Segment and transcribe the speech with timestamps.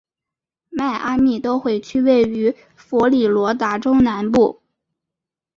[0.71, 4.63] 迈阿密都会区位于佛罗里达州南部。